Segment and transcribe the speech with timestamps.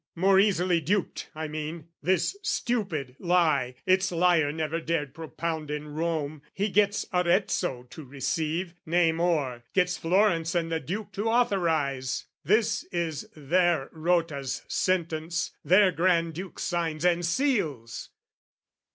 [0.15, 6.41] More easily duped, I mean; this stupid lie, Its liar never dared propound in Rome,
[6.55, 12.25] He gets Arezzo to receive, nay more, Gets Florence and the Duke to authorise!
[12.43, 18.09] This is their Rota's sentence, their Granduke Signs and seals!